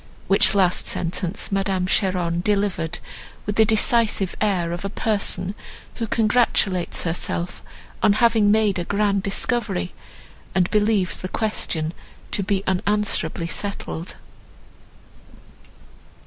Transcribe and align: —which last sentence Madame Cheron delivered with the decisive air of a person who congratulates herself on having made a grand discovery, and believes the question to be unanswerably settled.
—which 0.27 0.55
last 0.55 0.87
sentence 0.87 1.51
Madame 1.51 1.85
Cheron 1.85 2.41
delivered 2.43 2.97
with 3.45 3.55
the 3.55 3.63
decisive 3.65 4.35
air 4.41 4.71
of 4.71 4.83
a 4.83 4.89
person 4.89 5.53
who 5.97 6.07
congratulates 6.07 7.03
herself 7.03 7.61
on 8.01 8.13
having 8.13 8.49
made 8.49 8.79
a 8.79 8.83
grand 8.83 9.21
discovery, 9.21 9.93
and 10.55 10.71
believes 10.71 11.17
the 11.17 11.29
question 11.29 11.93
to 12.31 12.41
be 12.41 12.63
unanswerably 12.65 13.45
settled. 13.45 14.15